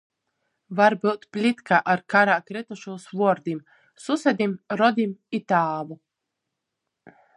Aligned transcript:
Varbyut 0.77 1.25
plitka 1.35 1.77
ar 1.93 2.01
karā 2.13 2.37
krytušūs 2.47 3.05
vuordim– 3.19 3.59
susedim, 4.07 4.57
rodim 4.83 5.13
i 5.41 5.41
tāvu. 5.55 5.99